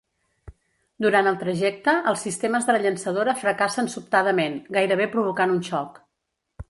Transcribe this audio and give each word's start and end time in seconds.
Durant 1.05 1.27
el 1.31 1.35
trajecte, 1.43 1.93
els 2.11 2.23
sistemes 2.27 2.65
de 2.69 2.75
la 2.77 2.81
llançadora 2.85 3.37
fracassen 3.43 3.93
sobtadament, 3.97 4.57
gairebé 4.79 5.09
provocant 5.17 5.55
un 5.59 5.61
xoc. 5.69 6.01